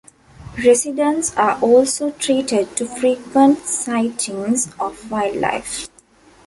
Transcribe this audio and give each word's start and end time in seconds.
Residents 0.57 1.37
are 1.37 1.59
also 1.61 2.09
treated 2.09 2.75
to 2.75 2.87
frequent 2.87 3.59
sightings 3.67 4.73
of 4.79 5.11
wildlife. 5.11 5.89